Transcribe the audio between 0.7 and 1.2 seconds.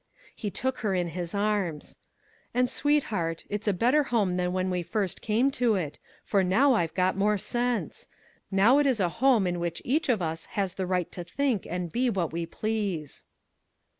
her in